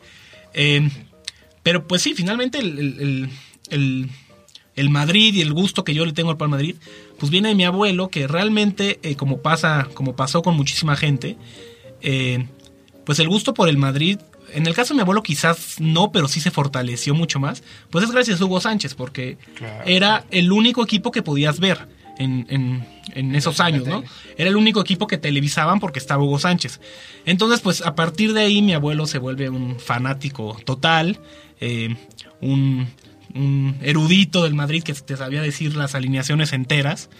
Eh, 0.52 0.90
pero 1.64 1.88
pues 1.88 2.00
sí, 2.02 2.14
finalmente 2.14 2.58
el, 2.58 2.78
el- 2.78 3.30
el- 3.70 4.10
el- 4.76 4.90
Madrid 4.90 5.34
y 5.34 5.40
el 5.40 5.52
gusto 5.52 5.82
que 5.82 5.94
yo 5.94 6.04
le 6.06 6.12
tengo 6.12 6.30
al 6.30 6.38
Real 6.38 6.50
Madrid, 6.50 6.76
pues 7.18 7.30
viene 7.30 7.48
de 7.48 7.54
mi 7.56 7.64
abuelo, 7.64 8.08
que 8.08 8.28
realmente, 8.28 9.00
eh, 9.02 9.16
como 9.16 9.38
pasa, 9.42 9.88
como 9.94 10.14
pasó 10.14 10.42
con 10.42 10.54
muchísima 10.56 10.94
gente, 10.96 11.36
eh, 12.02 12.46
pues 13.04 13.18
el 13.18 13.28
gusto 13.28 13.54
por 13.54 13.68
el 13.68 13.76
Madrid, 13.78 14.18
en 14.52 14.66
el 14.66 14.74
caso 14.74 14.94
de 14.94 14.96
mi 14.96 15.00
abuelo 15.02 15.22
quizás 15.22 15.80
no, 15.80 16.12
pero 16.12 16.28
sí 16.28 16.40
se 16.40 16.50
fortaleció 16.50 17.14
mucho 17.14 17.40
más, 17.40 17.62
pues 17.90 18.04
es 18.04 18.10
gracias 18.12 18.40
a 18.40 18.44
Hugo 18.44 18.60
Sánchez, 18.60 18.94
porque 18.94 19.36
Claro. 19.54 19.82
era 19.86 20.24
el 20.30 20.52
único 20.52 20.82
equipo 20.84 21.10
que 21.10 21.22
podías 21.22 21.58
ver 21.60 21.88
en, 22.18 22.46
en- 22.48 22.86
en 23.14 23.34
esos 23.34 23.58
la 23.58 23.66
años, 23.66 23.86
¿no? 23.86 24.02
Era 24.38 24.48
el 24.50 24.56
único 24.56 24.80
equipo 24.80 25.06
que 25.06 25.18
televisaban 25.18 25.78
porque 25.80 25.98
estaba 25.98 26.22
Hugo 26.24 26.38
Sánchez. 26.38 26.80
Entonces, 27.26 27.60
pues 27.60 27.82
a 27.82 27.94
partir 27.94 28.32
de 28.32 28.40
ahí 28.42 28.62
mi 28.62 28.72
abuelo 28.72 29.06
se 29.06 29.18
vuelve 29.18 29.50
un 29.50 29.78
fanático 29.78 30.56
total, 30.64 31.18
eh, 31.64 31.96
un, 32.40 32.86
un 33.34 33.76
erudito 33.82 34.44
del 34.44 34.54
Madrid 34.54 34.82
que 34.82 34.92
te 34.94 35.16
sabía 35.16 35.42
decir 35.42 35.76
las 35.76 35.94
alineaciones 35.94 36.52
enteras. 36.52 37.10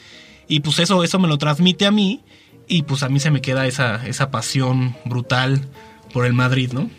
Y 0.48 0.60
pues 0.60 0.78
eso, 0.78 1.02
eso 1.04 1.18
me 1.18 1.28
lo 1.28 1.38
transmite 1.38 1.86
a 1.86 1.90
mí 1.90 2.20
y 2.68 2.82
pues 2.82 3.02
a 3.02 3.08
mí 3.08 3.20
se 3.20 3.30
me 3.30 3.40
queda 3.40 3.66
esa, 3.66 4.06
esa 4.06 4.30
pasión 4.30 4.94
brutal 5.04 5.68
por 6.12 6.26
el 6.26 6.32
Madrid, 6.32 6.72
¿no? 6.72 6.90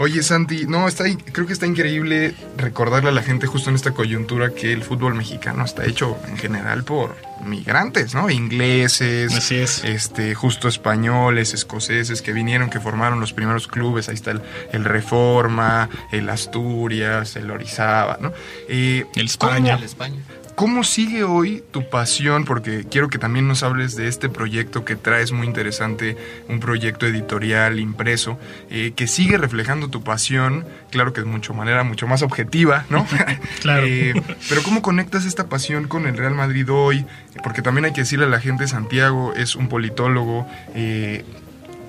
Oye, 0.00 0.22
Santi, 0.22 0.64
no, 0.66 0.88
está, 0.88 1.04
creo 1.30 1.46
que 1.46 1.52
está 1.52 1.66
increíble 1.66 2.34
recordarle 2.56 3.10
a 3.10 3.12
la 3.12 3.22
gente 3.22 3.46
justo 3.46 3.68
en 3.68 3.76
esta 3.76 3.90
coyuntura 3.90 4.54
que 4.54 4.72
el 4.72 4.82
fútbol 4.82 5.14
mexicano 5.14 5.62
está 5.62 5.84
hecho 5.84 6.16
en 6.26 6.38
general 6.38 6.84
por 6.84 7.16
migrantes, 7.44 8.14
¿no? 8.14 8.30
Ingleses, 8.30 9.34
Así 9.34 9.56
es. 9.56 9.84
este, 9.84 10.34
justo 10.34 10.68
españoles, 10.68 11.52
escoceses 11.52 12.22
que 12.22 12.32
vinieron, 12.32 12.70
que 12.70 12.80
formaron 12.80 13.20
los 13.20 13.34
primeros 13.34 13.66
clubes. 13.68 14.08
Ahí 14.08 14.14
está 14.14 14.30
el, 14.30 14.40
el 14.72 14.86
Reforma, 14.86 15.90
el 16.12 16.30
Asturias, 16.30 17.36
el 17.36 17.50
Orizaba, 17.50 18.16
¿no? 18.22 18.32
Eh, 18.70 19.04
El 19.14 19.26
España. 19.26 19.74
El 19.74 19.84
España. 19.84 20.16
¿Cómo 20.54 20.84
sigue 20.84 21.24
hoy 21.24 21.62
tu 21.70 21.88
pasión? 21.88 22.44
Porque 22.44 22.84
quiero 22.90 23.08
que 23.08 23.18
también 23.18 23.48
nos 23.48 23.62
hables 23.62 23.96
de 23.96 24.08
este 24.08 24.28
proyecto 24.28 24.84
que 24.84 24.96
traes 24.96 25.32
muy 25.32 25.46
interesante, 25.46 26.16
un 26.48 26.60
proyecto 26.60 27.06
editorial 27.06 27.78
impreso, 27.78 28.38
eh, 28.70 28.92
que 28.94 29.06
sigue 29.06 29.38
reflejando 29.38 29.88
tu 29.88 30.02
pasión, 30.02 30.66
claro 30.90 31.12
que 31.12 31.22
de 31.22 31.26
mucho 31.26 31.54
manera 31.54 31.82
mucho 31.82 32.06
más 32.06 32.22
objetiva, 32.22 32.84
¿no? 32.90 33.06
Claro. 33.60 33.86
Eh, 33.86 34.14
pero 34.48 34.62
¿cómo 34.62 34.82
conectas 34.82 35.24
esta 35.24 35.48
pasión 35.48 35.88
con 35.88 36.06
el 36.06 36.16
Real 36.16 36.34
Madrid 36.34 36.70
hoy? 36.70 37.04
Porque 37.42 37.62
también 37.62 37.86
hay 37.86 37.92
que 37.92 38.02
decirle 38.02 38.26
a 38.26 38.28
la 38.28 38.40
gente, 38.40 38.66
Santiago 38.68 39.34
es 39.34 39.56
un 39.56 39.68
politólogo, 39.68 40.46
eh, 40.74 41.24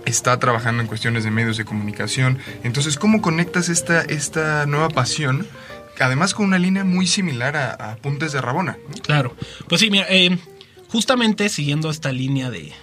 está 0.05 0.39
trabajando 0.39 0.81
en 0.81 0.87
cuestiones 0.87 1.23
de 1.23 1.31
medios 1.31 1.57
de 1.57 1.65
comunicación. 1.65 2.39
Entonces, 2.63 2.97
¿cómo 2.97 3.21
conectas 3.21 3.69
esta, 3.69 4.01
esta 4.01 4.65
nueva 4.65 4.89
pasión? 4.89 5.47
Además 5.99 6.33
con 6.33 6.47
una 6.47 6.59
línea 6.59 6.83
muy 6.83 7.05
similar 7.07 7.55
a, 7.55 7.73
a 7.73 7.95
Puntes 7.97 8.31
de 8.31 8.41
Rabona. 8.41 8.77
Claro. 9.03 9.35
Pues 9.67 9.81
sí, 9.81 9.91
mira, 9.91 10.05
eh, 10.09 10.37
justamente 10.89 11.47
siguiendo 11.49 11.89
esta 11.89 12.11
línea 12.11 12.49
de, 12.49 12.73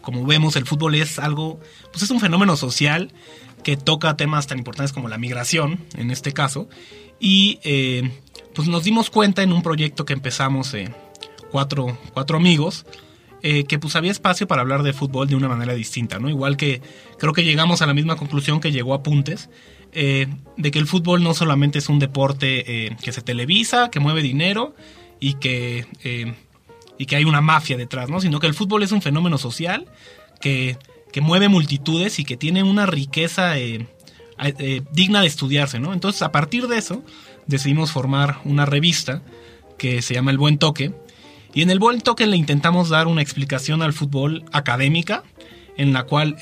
como 0.00 0.24
vemos, 0.24 0.56
el 0.56 0.66
fútbol 0.66 0.94
es 0.94 1.18
algo, 1.18 1.60
pues 1.92 2.02
es 2.02 2.10
un 2.10 2.20
fenómeno 2.20 2.56
social 2.56 3.12
que 3.62 3.76
toca 3.76 4.16
temas 4.16 4.46
tan 4.46 4.58
importantes 4.58 4.92
como 4.92 5.08
la 5.08 5.18
migración, 5.18 5.80
en 5.96 6.10
este 6.10 6.32
caso, 6.32 6.68
y 7.18 7.58
eh, 7.64 8.10
pues 8.54 8.68
nos 8.68 8.84
dimos 8.84 9.10
cuenta 9.10 9.42
en 9.42 9.52
un 9.52 9.62
proyecto 9.62 10.04
que 10.04 10.12
empezamos 10.12 10.72
eh, 10.74 10.94
cuatro, 11.50 11.98
cuatro 12.14 12.36
amigos, 12.36 12.86
eh, 13.42 13.64
que 13.64 13.78
pues 13.78 13.96
había 13.96 14.10
espacio 14.10 14.46
para 14.46 14.62
hablar 14.62 14.82
de 14.82 14.92
fútbol 14.92 15.28
de 15.28 15.36
una 15.36 15.48
manera 15.48 15.74
distinta, 15.74 16.18
¿no? 16.18 16.28
Igual 16.28 16.56
que 16.56 16.80
creo 17.18 17.32
que 17.32 17.44
llegamos 17.44 17.82
a 17.82 17.86
la 17.86 17.94
misma 17.94 18.16
conclusión 18.16 18.60
que 18.60 18.72
llegó 18.72 18.94
Apuntes, 18.94 19.50
eh, 19.98 20.26
de 20.58 20.70
que 20.70 20.78
el 20.78 20.86
fútbol 20.86 21.22
no 21.22 21.32
solamente 21.32 21.78
es 21.78 21.88
un 21.88 21.98
deporte 21.98 22.86
eh, 22.86 22.96
que 23.02 23.12
se 23.12 23.22
televisa, 23.22 23.90
que 23.90 23.98
mueve 23.98 24.20
dinero 24.20 24.74
y 25.20 25.34
que, 25.34 25.86
eh, 26.04 26.34
y 26.98 27.06
que 27.06 27.16
hay 27.16 27.24
una 27.24 27.40
mafia 27.40 27.78
detrás, 27.78 28.10
¿no? 28.10 28.20
Sino 28.20 28.38
que 28.38 28.46
el 28.46 28.52
fútbol 28.52 28.82
es 28.82 28.92
un 28.92 29.00
fenómeno 29.00 29.38
social 29.38 29.86
que, 30.38 30.76
que 31.12 31.22
mueve 31.22 31.48
multitudes 31.48 32.18
y 32.18 32.26
que 32.26 32.36
tiene 32.36 32.62
una 32.62 32.84
riqueza 32.84 33.54
digna 34.92 35.22
de 35.22 35.26
estudiarse, 35.26 35.80
¿no? 35.80 35.94
Entonces, 35.94 36.20
a 36.20 36.30
partir 36.30 36.68
de 36.68 36.76
eso, 36.76 37.02
decidimos 37.46 37.90
formar 37.90 38.40
una 38.44 38.66
revista 38.66 39.22
que 39.78 40.02
se 40.02 40.12
llama 40.12 40.30
El 40.30 40.36
Buen 40.36 40.58
Toque. 40.58 40.92
Y 41.54 41.62
en 41.62 41.70
El 41.70 41.78
Buen 41.78 42.02
Toque 42.02 42.26
le 42.26 42.36
intentamos 42.36 42.90
dar 42.90 43.06
una 43.06 43.22
explicación 43.22 43.80
al 43.80 43.94
fútbol 43.94 44.44
académica, 44.52 45.22
en 45.78 45.94
la 45.94 46.02
cual 46.02 46.36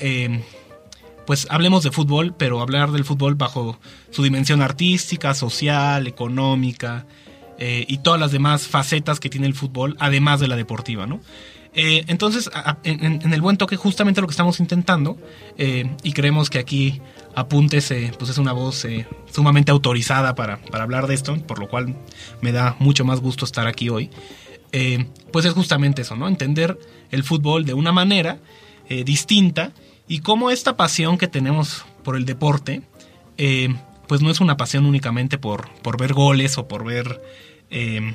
pues 1.25 1.47
hablemos 1.49 1.83
de 1.83 1.91
fútbol, 1.91 2.33
pero 2.37 2.61
hablar 2.61 2.91
del 2.91 3.03
fútbol 3.03 3.35
bajo 3.35 3.79
su 4.11 4.23
dimensión 4.23 4.61
artística, 4.61 5.33
social, 5.33 6.07
económica 6.07 7.05
eh, 7.57 7.85
y 7.87 7.99
todas 7.99 8.19
las 8.19 8.31
demás 8.31 8.67
facetas 8.67 9.19
que 9.19 9.29
tiene 9.29 9.47
el 9.47 9.53
fútbol, 9.53 9.95
además 9.99 10.39
de 10.39 10.47
la 10.47 10.55
deportiva, 10.55 11.07
¿no? 11.07 11.21
Eh, 11.77 12.05
entonces, 12.07 12.49
en, 12.83 13.33
el 13.33 13.41
buen 13.41 13.57
toque, 13.57 13.75
justamente 13.75 14.21
lo 14.21 14.27
que 14.27 14.31
estamos 14.31 14.61
intentando, 14.61 15.17
eh, 15.57 15.89
y 16.03 16.13
creemos 16.13 16.49
que 16.49 16.59
aquí 16.59 17.01
Apuntes 17.35 17.93
pues 18.17 18.31
es 18.31 18.37
una 18.37 18.53
voz 18.53 18.87
sumamente 19.29 19.71
autorizada 19.71 20.35
para, 20.35 20.61
para, 20.61 20.85
hablar 20.85 21.05
de 21.07 21.15
esto, 21.15 21.35
por 21.45 21.59
lo 21.59 21.67
cual 21.67 21.97
me 22.39 22.53
da 22.53 22.77
mucho 22.79 23.03
más 23.03 23.19
gusto 23.19 23.43
estar 23.43 23.67
aquí 23.67 23.89
hoy, 23.89 24.09
pues 25.33 25.43
es 25.43 25.51
justamente 25.51 26.03
eso, 26.03 26.15
¿no? 26.15 26.29
Entender 26.29 26.79
el 27.11 27.25
fútbol 27.25 27.65
de 27.65 27.73
una 27.73 27.91
manera 27.91 28.39
distinta 28.87 29.73
y 30.07 30.19
cómo 30.19 30.51
esta 30.51 30.77
pasión 30.77 31.17
que 31.17 31.27
tenemos 31.27 31.85
por 32.03 32.15
el 32.15 32.25
deporte, 32.25 32.83
eh, 33.37 33.73
pues 34.07 34.21
no 34.21 34.29
es 34.29 34.39
una 34.39 34.57
pasión 34.57 34.85
únicamente 34.85 35.37
por, 35.37 35.69
por 35.81 35.97
ver 35.97 36.13
goles 36.13 36.57
o 36.57 36.67
por 36.67 36.85
ver 36.85 37.21
eh, 37.71 38.13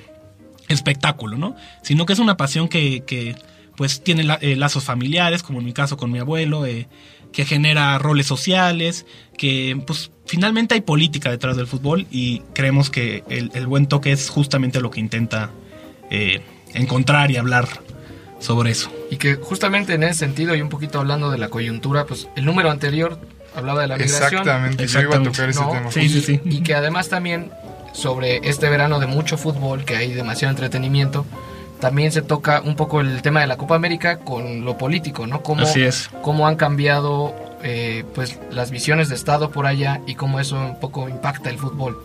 espectáculo, 0.68 1.37
¿no? 1.37 1.56
Sino 1.82 2.06
que 2.06 2.12
es 2.12 2.20
una 2.20 2.37
pasión 2.37 2.68
que, 2.68 3.35
pues 3.76 4.04
tiene 4.04 4.26
eh, 4.40 4.56
lazos 4.56 4.85
familiares, 4.85 5.42
como 5.42 5.59
en 5.59 5.64
mi 5.64 5.73
caso 5.73 5.97
con 5.97 6.12
mi 6.12 6.20
abuelo, 6.20 6.64
que 7.32 7.44
genera 7.44 7.99
roles 7.99 8.26
sociales, 8.26 9.06
que 9.37 9.80
pues 9.87 10.12
finalmente 10.26 10.75
hay 10.75 10.82
política 10.82 11.30
detrás 11.30 11.56
del 11.56 11.66
fútbol 11.66 12.06
y 12.11 12.40
creemos 12.54 12.90
que 12.90 13.25
el, 13.28 13.50
el 13.54 13.66
buen 13.66 13.87
toque 13.87 14.12
es 14.12 14.28
justamente 14.28 14.80
lo 14.80 14.90
que 14.90 15.00
intenta 15.00 15.50
encontrar 16.75 17.30
y 17.30 17.37
hablar 17.37 17.68
sobre 18.40 18.73
eso. 18.73 18.90
Y 19.11 19.16
que 19.16 19.37
justamente 19.37 19.94
en 19.94 20.02
ese 20.02 20.14
sentido, 20.14 20.56
y 20.56 20.62
un 20.62 20.68
poquito 20.68 20.99
hablando 20.99 21.30
de 21.30 21.38
la 21.38 21.49
coyuntura, 21.49 22.06
pues 22.06 22.28
el 22.35 22.44
número 22.44 22.70
anterior 22.70 23.18
hablaba 23.54 23.82
de 23.82 23.88
la 23.88 23.97
migración. 23.97 24.40
Exactamente, 24.40 24.87
yo 24.87 25.00
iba 25.00 25.16
a 25.16 25.23
tocar 25.23 25.49
ese 25.49 25.61
tema. 25.61 25.90
Sí, 25.92 26.09
sí, 26.09 26.20
sí. 26.20 26.40
Y 26.44 26.62
que 26.62 26.75
además 26.75 27.09
también 27.09 27.50
sobre 27.92 28.49
este 28.49 28.68
verano 28.68 28.99
de 28.99 29.06
mucho 29.06 29.37
fútbol, 29.37 29.85
que 29.85 29.97
hay 29.97 30.12
demasiado 30.12 30.50
entretenimiento, 30.50 31.26
también 31.80 32.12
se 32.12 32.23
toca 32.23 32.61
un 32.61 32.76
poco 32.76 33.00
el 33.00 33.23
tema 33.23 33.40
de 33.40 33.47
la 33.47 33.56
Copa 33.56 33.75
América 33.75 34.18
con 34.18 34.64
lo 34.64 34.76
político, 34.76 35.26
¿no? 35.26 35.42
Cómo, 35.42 35.62
Así 35.62 35.82
es. 35.82 36.11
Cómo 36.23 36.47
han 36.47 36.56
cambiado 36.56 37.35
eh, 37.62 38.04
pues 38.14 38.38
las 38.50 38.70
visiones 38.70 39.09
de 39.09 39.14
Estado 39.14 39.50
por 39.50 39.66
allá 39.66 40.00
y 40.06 40.14
cómo 40.14 40.40
eso 40.40 40.56
un 40.56 40.78
poco 40.78 41.09
impacta 41.09 41.50
el 41.50 41.59
fútbol. 41.59 41.99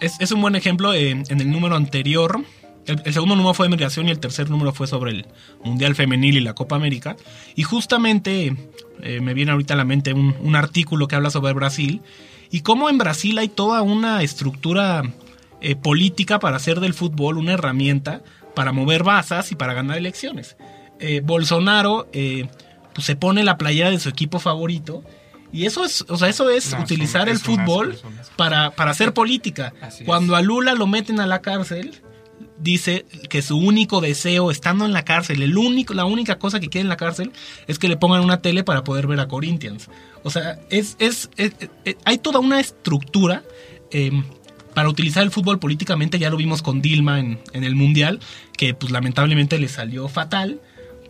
Es, 0.00 0.14
es 0.20 0.32
un 0.32 0.40
buen 0.40 0.56
ejemplo 0.56 0.94
eh, 0.94 1.10
en 1.10 1.40
el 1.40 1.50
número 1.50 1.76
anterior 1.76 2.42
el, 2.86 3.12
segundo 3.12 3.36
número 3.36 3.54
fue 3.54 3.66
de 3.66 3.70
migración 3.70 4.08
y 4.08 4.10
el 4.10 4.18
tercer 4.18 4.50
número 4.50 4.72
fue 4.72 4.86
sobre 4.86 5.12
el 5.12 5.26
Mundial 5.64 5.94
Femenil 5.94 6.36
y 6.36 6.40
la 6.40 6.54
Copa 6.54 6.76
América. 6.76 7.16
Y 7.54 7.62
justamente 7.62 8.56
eh, 9.02 9.20
me 9.20 9.34
viene 9.34 9.52
ahorita 9.52 9.74
a 9.74 9.76
la 9.76 9.84
mente 9.84 10.12
un, 10.12 10.56
artículo 10.56 11.08
que 11.08 11.16
habla 11.16 11.30
sobre 11.30 11.52
Brasil 11.52 12.02
y 12.50 12.60
cómo 12.60 12.90
en 12.90 12.98
Brasil 12.98 13.38
hay 13.38 13.48
toda 13.48 13.82
una 13.82 14.22
estructura 14.22 15.02
eh, 15.60 15.76
política 15.76 16.38
para 16.38 16.56
hacer 16.56 16.80
del 16.80 16.94
fútbol 16.94 17.38
una 17.38 17.52
herramienta 17.52 18.22
para 18.54 18.72
mover 18.72 19.02
basas 19.02 19.52
y 19.52 19.54
para 19.54 19.74
ganar 19.74 19.96
elecciones. 19.96 20.56
Eh, 20.98 21.20
Bolsonaro 21.24 22.08
pues 22.12 23.06
se 23.06 23.16
pone 23.16 23.44
la 23.44 23.56
playera 23.56 23.90
de 23.90 23.98
su 23.98 24.08
equipo 24.08 24.38
favorito 24.38 25.02
y 25.52 25.66
eso 25.66 25.84
es, 25.84 26.04
o 26.08 26.16
sea, 26.16 26.28
eso 26.28 26.50
es 26.50 26.74
utilizar 26.80 27.28
el 27.28 27.38
fútbol 27.38 27.98
para, 28.36 28.70
para 28.70 28.90
hacer 28.90 29.12
política. 29.12 29.72
Cuando 30.06 30.34
a 30.34 30.42
Lula 30.42 30.74
lo 30.74 30.86
meten 30.86 31.20
a 31.20 31.26
la 31.26 31.42
cárcel, 31.42 32.02
dice 32.62 33.04
que 33.28 33.42
su 33.42 33.58
único 33.58 34.00
deseo 34.00 34.50
estando 34.50 34.84
en 34.84 34.92
la 34.92 35.04
cárcel, 35.04 35.42
el 35.42 35.56
único, 35.56 35.94
la 35.94 36.04
única 36.04 36.38
cosa 36.38 36.60
que 36.60 36.68
quiere 36.68 36.82
en 36.82 36.88
la 36.88 36.96
cárcel 36.96 37.32
es 37.66 37.78
que 37.78 37.88
le 37.88 37.96
pongan 37.96 38.22
una 38.22 38.40
tele 38.40 38.64
para 38.64 38.84
poder 38.84 39.06
ver 39.06 39.20
a 39.20 39.28
Corinthians. 39.28 39.88
O 40.22 40.30
sea, 40.30 40.60
es, 40.70 40.96
es, 40.98 41.30
hay 42.04 42.18
toda 42.18 42.38
una 42.38 42.60
estructura 42.60 43.42
em, 43.90 44.24
para 44.74 44.88
utilizar 44.88 45.22
el 45.22 45.30
fútbol 45.30 45.58
políticamente. 45.58 46.18
Ya 46.18 46.30
lo 46.30 46.36
vimos 46.36 46.62
con 46.62 46.80
Dilma 46.80 47.18
en, 47.18 47.40
en, 47.52 47.64
el 47.64 47.74
Mundial, 47.74 48.20
que 48.56 48.74
pues 48.74 48.92
lamentablemente 48.92 49.58
le 49.58 49.68
salió 49.68 50.08
fatal 50.08 50.60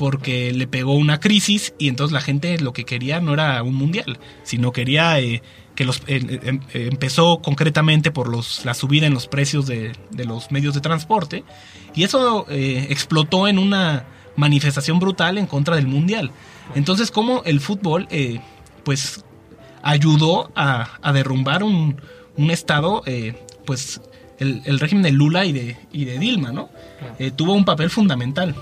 porque 0.03 0.51
le 0.51 0.67
pegó 0.67 0.95
una 0.95 1.21
crisis 1.21 1.75
y 1.79 1.87
entonces 1.87 2.13
la 2.13 2.21
gente 2.21 2.59
lo 2.59 2.73
que 2.73 2.83
quería 2.83 3.21
no 3.21 3.35
era 3.35 3.63
un 3.63 3.77
Mundial, 3.77 4.19
sino 4.43 4.73
quería... 4.73 5.21
Eh, 5.21 5.43
que 5.77 5.85
los, 5.85 6.03
em, 6.09 6.61
empezó 6.75 7.41
concretamente 7.41 8.11
por 8.11 8.29
los, 8.29 8.65
la 8.65 8.75
subida 8.75 9.07
en 9.07 9.15
los 9.15 9.29
precios 9.29 9.67
de, 9.67 9.93
los 10.11 10.51
medios 10.51 10.75
de 10.75 10.81
transporte 10.81 11.45
y 11.95 12.03
eso 12.03 12.47
eh, 12.51 12.89
explotó 12.91 13.47
en 13.47 13.59
una 13.59 14.05
manifestación 14.37 14.99
brutal 14.99 15.39
en 15.39 15.47
contra 15.47 15.77
del 15.77 15.87
mundial. 15.87 16.33
Entonces, 16.75 17.13
como 17.13 17.43
el 17.45 17.61
fútbol, 17.61 18.09
eh, 18.11 18.41
pues, 18.85 19.25
ayudó 19.83 20.51
a, 20.57 20.99
derrumbar 21.15 21.63
un, 21.63 21.97
estado, 22.51 23.03
eh, 23.07 23.35
pues, 23.65 24.03
el, 24.41 24.81
régimen 24.81 25.05
de 25.05 25.13
Lula 25.13 25.47
y 25.47 25.53
de, 25.53 25.77
y 25.91 26.05
de 26.07 26.19
Dilma, 26.19 26.51
¿no? 26.51 26.71
tuvo 27.37 27.55
un 27.55 27.65
papel 27.65 27.89
fundamental. 27.89 28.55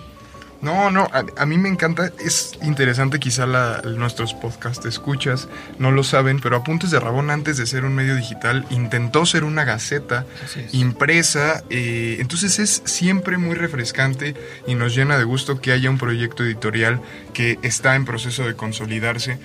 No, 0.63 0.91
no, 0.91 1.09
a, 1.13 1.47
mí 1.47 1.57
me 1.57 1.71
encanta, 1.71 2.13
es 2.23 2.53
interesante 2.63 3.19
quizá 3.19 3.47
la, 3.47 3.81
nuestros 3.83 4.35
podcast 4.35 4.85
escuchas, 4.85 5.49
no 5.79 5.91
lo 5.91 6.05
saben, 6.05 6.39
pero 6.39 6.57
Apuntes 6.57 6.91
de 6.91 7.01
Rabón 7.01 7.31
antes 7.31 7.57
de 7.57 7.65
ser 7.65 7.87
un 7.87 7.95
medio 7.95 8.15
digital 8.15 8.67
intentó 8.69 9.25
ser 9.25 9.45
una 9.45 9.65
gaceta 9.65 10.27
impresa, 10.73 11.65
eh, 11.71 12.19
entonces 12.21 12.59
es 12.59 12.83
siempre 12.85 13.39
muy 13.39 13.55
refrescante 13.55 14.35
y 14.67 14.75
nos 14.75 14.95
llena 14.95 15.17
de 15.17 15.25
gusto 15.25 15.63
que 15.63 15.73
haya 15.73 15.89
un 15.89 15.97
proyecto 15.97 16.45
editorial 16.45 17.01
que 17.33 17.59
está 17.63 17.97
en 17.97 18.05
proceso 18.05 18.45
de 18.45 18.55
consolidarse. 18.55 19.39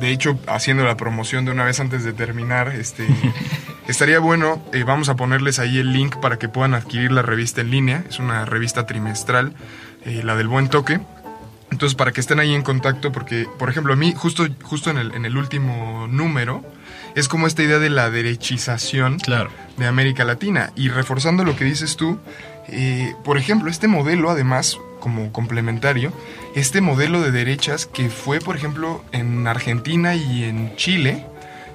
de 0.00 0.10
hecho, 0.10 0.40
haciendo 0.48 0.82
la 0.84 0.96
promoción 0.96 1.44
de 1.44 1.52
una 1.52 1.64
vez 1.64 1.78
antes 1.78 2.02
de 2.02 2.12
terminar, 2.12 2.66
este, 2.68 3.06
estaría 3.86 4.18
bueno, 4.18 4.60
eh, 4.72 4.82
vamos 4.82 5.08
a 5.08 5.14
ponerles 5.14 5.60
ahí 5.60 5.78
el 5.78 5.92
link 5.92 6.16
para 6.16 6.36
que 6.36 6.48
puedan 6.48 6.74
adquirir 6.74 7.12
la 7.12 7.22
revista 7.22 7.60
en 7.60 7.70
línea, 7.70 8.04
es 8.08 8.18
una 8.18 8.44
revista 8.44 8.86
trimestral 8.86 9.54
eh, 10.04 10.22
la 10.22 10.36
del 10.36 10.48
buen 10.48 10.68
toque. 10.68 11.00
Entonces, 11.70 11.94
para 11.96 12.12
que 12.12 12.20
estén 12.20 12.38
ahí 12.38 12.54
en 12.54 12.62
contacto, 12.62 13.12
porque, 13.12 13.46
por 13.58 13.70
ejemplo, 13.70 13.94
a 13.94 13.96
mí, 13.96 14.12
justo, 14.14 14.46
justo 14.62 14.90
en, 14.90 14.98
el, 14.98 15.12
en 15.12 15.24
el 15.24 15.36
último 15.38 16.06
número, 16.06 16.62
es 17.14 17.28
como 17.28 17.46
esta 17.46 17.62
idea 17.62 17.78
de 17.78 17.90
la 17.90 18.10
derechización 18.10 19.18
claro. 19.18 19.50
de 19.78 19.86
América 19.86 20.24
Latina. 20.24 20.72
Y 20.76 20.88
reforzando 20.88 21.44
lo 21.44 21.56
que 21.56 21.64
dices 21.64 21.96
tú, 21.96 22.18
eh, 22.68 23.14
por 23.24 23.38
ejemplo, 23.38 23.70
este 23.70 23.88
modelo, 23.88 24.30
además, 24.30 24.78
como 25.00 25.32
complementario, 25.32 26.12
este 26.54 26.80
modelo 26.80 27.20
de 27.20 27.30
derechas 27.30 27.86
que 27.86 28.08
fue, 28.08 28.40
por 28.40 28.56
ejemplo, 28.56 29.02
en 29.12 29.46
Argentina 29.46 30.14
y 30.14 30.44
en 30.44 30.76
Chile, 30.76 31.26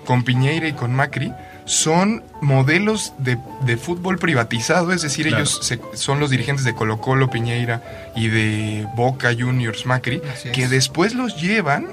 con 0.06 0.24
Piñeira 0.24 0.68
y 0.68 0.74
con 0.74 0.96
Macri, 0.96 1.34
son 1.68 2.24
modelos 2.42 3.14
de, 3.20 3.38
fútbol 3.78 4.18
privatizado, 4.18 4.92
es 4.94 5.02
decir, 5.02 5.28
ellos 5.28 5.62
son 5.94 6.20
los 6.20 6.30
dirigentes 6.30 6.66
de 6.66 6.74
Colo 6.74 7.00
Colo, 7.00 7.30
Piñeira 7.30 8.12
y 8.16 8.30
de 8.30 8.88
Boca 8.96 9.36
Juniors 9.38 9.86
Macri, 9.86 10.22
que 10.54 10.68
después 10.68 11.14
los 11.14 11.40
llevan 11.40 11.88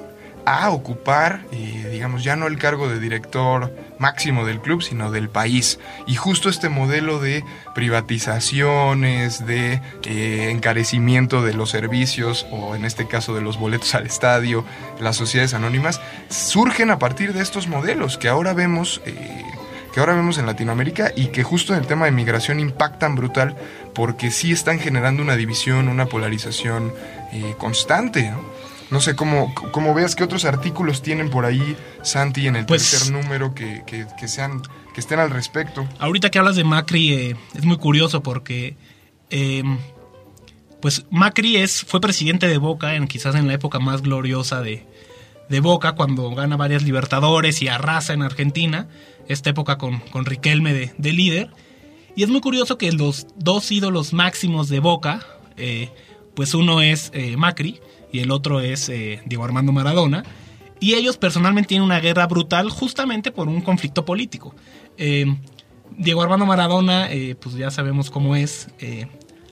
a 0.47 0.71
ocupar, 0.71 1.40
eh, 1.52 1.88
digamos, 1.90 2.23
ya 2.23 2.37
no 2.37 2.47
el 2.47 2.59
cargo 2.59 2.88
de 2.88 3.00
director 3.00 3.75
máximo 3.99 4.45
del 4.45 4.61
club, 4.61 4.83
sino 4.83 5.11
del 5.11 5.28
país. 5.28 5.78
Y 6.07 6.16
justo 6.16 6.49
este 6.49 6.69
modelo 6.69 7.19
de 7.19 7.45
privatizaciones, 7.75 9.47
de 9.47 9.81
eh, 10.04 10.50
encarecimiento 10.50 11.43
de 11.43 11.54
los 11.54 11.71
servicios, 11.71 12.47
o 12.50 12.76
en 12.76 12.85
este 12.85 13.07
caso 13.09 13.35
de 13.35 13.40
los 13.40 13.59
boletos 13.59 13.95
al 13.95 14.07
estadio, 14.07 14.64
las 15.00 15.16
sociedades 15.16 15.54
anónimas, 15.54 16.00
surgen 16.28 16.90
a 16.90 16.99
partir 16.99 17.33
de 17.33 17.43
estos 17.43 17.66
modelos 17.66 18.19
que 18.19 18.28
ahora 18.28 18.52
vemos... 18.52 19.00
Eh, 19.07 19.43
que 19.94 20.00
ahora 20.00 20.16
vemos 20.16 20.38
en 20.38 20.46
Latinoamérica 20.46 21.12
y 21.14 21.26
que 21.26 21.44
justo 21.44 21.72
en 21.72 21.78
el 21.78 21.86
tema 21.86 22.06
de 22.06 22.10
migración 22.10 22.58
impactan 22.58 23.14
brutal 23.14 23.54
porque 23.94 24.32
sí 24.32 24.50
están 24.50 24.80
generando 24.80 25.22
una 25.22 25.36
división, 25.36 25.86
una 25.86 26.06
polarización 26.06 26.92
eh, 27.32 27.54
constante. 27.58 28.34
¿no? 28.90 29.00
sé 29.00 29.14
cómo, 29.14 29.54
cómo, 29.70 29.94
veas 29.94 30.16
que 30.16 30.24
otros 30.24 30.46
artículos 30.46 31.00
tienen 31.00 31.30
por 31.30 31.44
ahí, 31.44 31.76
Santi, 32.02 32.48
en 32.48 32.56
el 32.56 32.66
pues 32.66 32.90
tercer 32.90 33.12
número 33.12 33.54
que, 33.54 33.84
que, 33.86 34.26
sean, 34.26 34.62
que 34.92 35.00
estén 35.00 35.20
al 35.20 35.30
respecto. 35.30 35.86
Ahorita 36.00 36.28
que 36.28 36.40
hablas 36.40 36.56
de 36.56 36.64
Macri, 36.64 37.12
eh, 37.12 37.36
es 37.54 37.64
muy 37.64 37.76
curioso 37.76 38.20
porque 38.20 38.76
em, 39.30 39.78
pues 40.82 41.06
Macri 41.10 41.58
es, 41.58 41.84
fue 41.84 42.00
presidente 42.00 42.48
de 42.48 42.58
Boca 42.58 42.96
en 42.96 43.06
quizás 43.06 43.36
en 43.36 43.46
la 43.46 43.54
época 43.54 43.78
más 43.78 44.02
gloriosa 44.02 44.60
de, 44.60 44.84
de 45.48 45.60
Boca, 45.60 45.92
cuando 45.92 46.30
gana 46.30 46.56
varias 46.56 46.82
Libertadores 46.82 47.62
y 47.62 47.68
arrasa 47.68 48.12
en 48.12 48.22
Argentina 48.22 48.88
esta 49.28 49.50
época 49.50 49.78
con, 49.78 50.00
con 50.00 50.24
Riquelme 50.24 50.72
de, 50.72 51.12
líder. 51.12 51.50
Y 52.16 52.22
es 52.22 52.28
muy 52.28 52.40
curioso 52.40 52.78
que 52.78 52.92
los 52.92 53.26
dos 53.36 53.70
ídolos 53.70 54.12
máximos 54.12 54.68
de 54.68 54.80
Boca, 54.80 55.26
eh, 55.56 55.90
pues 56.34 56.54
uno 56.54 56.80
es 56.80 57.10
eh, 57.14 57.36
Macri 57.36 57.80
y 58.12 58.20
el 58.20 58.30
otro 58.30 58.60
es 58.60 58.88
eh, 58.88 59.20
Diego 59.26 59.44
Armando 59.44 59.72
Maradona. 59.72 60.24
Y 60.80 60.94
ellos 60.94 61.16
personalmente 61.16 61.68
tienen 61.68 61.84
una 61.84 62.00
guerra 62.00 62.26
brutal 62.26 62.68
justamente 62.68 63.30
por 63.30 63.48
un 63.48 63.62
conflicto 63.62 64.04
político. 64.04 64.54
Diego 65.96 66.22
Armando 66.22 66.44
Maradona, 66.44 67.08
pues 67.40 67.54
ya 67.54 67.70
sabemos 67.70 68.10
cómo 68.10 68.36
es, 68.36 68.68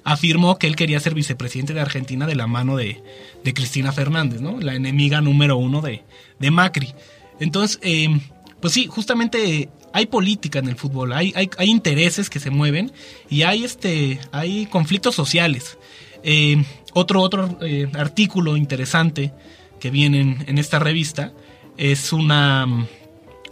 afirmó 0.05 0.59
que 0.59 0.67
él 0.67 0.77
quería 0.77 1.01
ser 1.01 1.15
vicepresidente 1.15 1.75
de 1.75 1.81
Argentina 1.81 2.27
de 2.27 2.35
la 2.35 2.47
mano 2.47 2.77
de, 2.77 3.03
de 3.45 3.55
Cristina 3.55 3.93
Fernández, 3.93 4.41
¿no? 4.41 4.61
La 4.61 4.75
enemiga 4.75 5.21
número 5.21 5.57
uno 5.57 5.81
de, 5.81 6.03
de 6.39 6.51
Macri. 6.51 6.95
Entonces, 7.41 7.79
eh, 7.83 8.21
pues 8.61 8.73
sí, 8.73 8.87
justamente 8.89 9.69
hay 9.93 10.07
política 10.07 10.59
en 10.59 10.69
el 10.69 10.77
fútbol, 10.77 11.13
hay, 11.13 11.33
hay, 11.37 11.51
hay 11.59 11.71
intereses 11.71 12.31
que 12.31 12.41
se 12.41 12.51
mueven 12.51 12.93
y 13.29 13.43
hay, 13.43 13.65
este, 13.65 14.21
hay 14.33 14.67
conflictos 14.67 15.15
sociales. 15.15 15.79
Eh, 16.23 16.65
otro 16.93 17.21
otro 17.21 17.59
eh, 17.63 17.89
artículo 17.95 18.57
interesante 18.57 19.33
que 19.81 19.91
viene 19.91 20.21
en, 20.21 20.45
en 20.47 20.59
esta 20.59 20.79
revista 20.79 21.33
es 21.77 22.13
una 22.13 22.87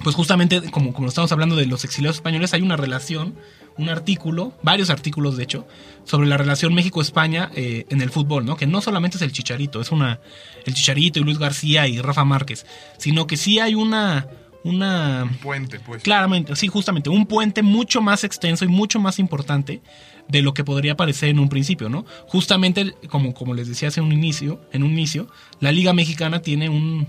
pues 0.03 0.17
justamente 0.17 0.63
como, 0.71 0.93
como 0.93 1.09
estamos 1.09 1.31
hablando 1.33 1.57
de 1.57 1.67
los 1.67 1.85
exiliados 1.85 2.17
españoles, 2.17 2.55
hay 2.55 2.63
una 2.63 2.77
relación, 2.77 3.35
un 3.77 3.89
artículo, 3.89 4.53
varios 4.63 4.91
artículos 4.91 5.37
de 5.37 5.45
hecho, 5.45 5.67
sobre 6.05 6.29
la 6.29 6.37
relación 6.37 6.75
México-España 6.75 7.51
eh, 7.55 7.87
en 7.89 8.01
el 8.03 8.11
fútbol, 8.11 8.45
¿no? 8.45 8.57
Que 8.57 8.67
no 8.67 8.81
solamente 8.81 9.17
es 9.17 9.23
el 9.23 9.33
Chicharito, 9.33 9.81
es 9.81 9.91
una, 9.91 10.21
el 10.67 10.75
Chicharito 10.75 11.19
y 11.19 11.23
Luis 11.23 11.39
García 11.39 11.87
y 11.89 12.01
Rafa 12.01 12.25
Márquez, 12.25 12.67
sino 12.99 13.27
que 13.27 13.37
sí 13.37 13.59
hay 13.59 13.75
una, 13.75 14.29
una... 14.65 15.25
Un 15.25 15.37
puente, 15.37 15.81
pues. 15.81 16.03
Claramente, 16.03 16.55
sí, 16.57 16.69
justamente, 16.69 17.11
un 17.11 17.27
puente 17.27 17.63
mucho 17.63 18.03
más 18.03 18.25
extenso 18.25 18.65
y 18.65 18.69
mucho 18.69 19.01
más 19.01 19.19
importante 19.19 19.83
de 20.29 20.43
lo 20.43 20.55
que 20.55 20.65
podría 20.65 20.97
parecer 20.97 21.31
en 21.31 21.39
un 21.39 21.49
principio, 21.49 21.89
¿no? 21.89 22.05
Justamente, 22.29 22.95
como, 23.09 23.35
como 23.35 23.55
les 23.55 23.69
decía 23.69 23.89
hace 23.89 24.01
un 24.01 24.13
inicio, 24.13 24.61
en 24.73 24.83
un 24.83 24.93
inicio, 24.93 25.29
la 25.61 25.73
Liga 25.73 25.93
Mexicana 25.93 26.41
tiene 26.41 26.69
un, 26.69 27.09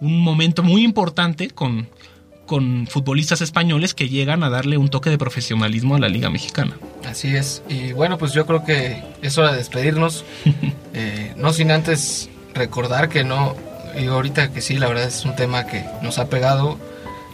un 0.00 0.20
momento 0.20 0.62
muy 0.62 0.84
importante 0.84 1.50
con, 1.50 1.88
con 2.48 2.88
futbolistas 2.88 3.40
españoles 3.42 3.94
que 3.94 4.08
llegan 4.08 4.42
a 4.42 4.50
darle 4.50 4.76
un 4.76 4.88
toque 4.88 5.10
de 5.10 5.18
profesionalismo 5.18 5.94
a 5.94 6.00
la 6.00 6.08
Liga 6.08 6.30
Mexicana. 6.30 6.76
Así 7.06 7.36
es. 7.36 7.62
Y 7.68 7.92
bueno, 7.92 8.18
pues 8.18 8.32
yo 8.32 8.46
creo 8.46 8.64
que 8.64 9.00
es 9.22 9.38
hora 9.38 9.52
de 9.52 9.58
despedirnos. 9.58 10.24
Eh, 10.94 11.32
no 11.36 11.52
sin 11.52 11.70
antes 11.70 12.28
recordar 12.54 13.08
que 13.08 13.22
no, 13.22 13.54
y 13.96 14.06
ahorita 14.06 14.50
que 14.50 14.60
sí, 14.60 14.78
la 14.78 14.88
verdad 14.88 15.04
es 15.04 15.24
un 15.24 15.36
tema 15.36 15.64
que 15.66 15.84
nos 16.02 16.18
ha 16.18 16.28
pegado, 16.28 16.76